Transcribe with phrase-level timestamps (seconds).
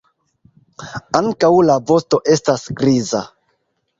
[1.19, 3.23] Ankaŭ la vosto estas griza.